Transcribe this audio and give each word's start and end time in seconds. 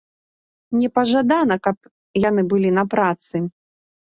Не, 0.77 0.87
пажадана, 0.95 1.55
каб 1.67 1.77
яны 2.29 2.41
былі 2.55 2.69
на 2.79 2.83
працы. 2.95 3.35